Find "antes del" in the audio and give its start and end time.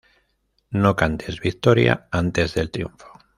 2.11-2.71